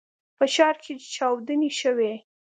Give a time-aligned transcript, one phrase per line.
[0.37, 2.13] په ښار کې چاودنې شوي.